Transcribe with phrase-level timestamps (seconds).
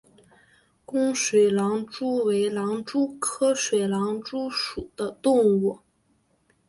[0.87, 5.77] 弓水狼蛛为狼蛛科水狼蛛属的动物。